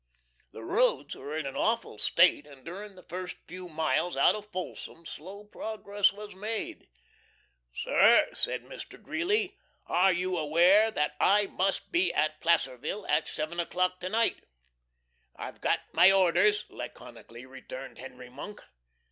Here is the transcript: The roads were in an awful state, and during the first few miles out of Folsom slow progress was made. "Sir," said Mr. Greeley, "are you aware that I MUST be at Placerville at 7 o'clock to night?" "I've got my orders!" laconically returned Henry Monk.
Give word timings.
The 0.51 0.63
roads 0.63 1.13
were 1.15 1.37
in 1.37 1.45
an 1.45 1.55
awful 1.55 1.99
state, 1.99 2.47
and 2.47 2.65
during 2.65 2.95
the 2.95 3.03
first 3.03 3.37
few 3.47 3.69
miles 3.69 4.17
out 4.17 4.33
of 4.33 4.47
Folsom 4.51 5.05
slow 5.05 5.43
progress 5.43 6.11
was 6.11 6.33
made. 6.33 6.89
"Sir," 7.71 8.29
said 8.33 8.63
Mr. 8.63 8.99
Greeley, 8.99 9.59
"are 9.85 10.11
you 10.11 10.39
aware 10.39 10.89
that 10.89 11.15
I 11.19 11.45
MUST 11.45 11.91
be 11.91 12.11
at 12.15 12.41
Placerville 12.41 13.05
at 13.05 13.27
7 13.27 13.59
o'clock 13.59 13.99
to 13.99 14.09
night?" 14.09 14.43
"I've 15.35 15.61
got 15.61 15.81
my 15.93 16.11
orders!" 16.11 16.65
laconically 16.71 17.45
returned 17.45 17.99
Henry 17.99 18.31
Monk. 18.31 18.63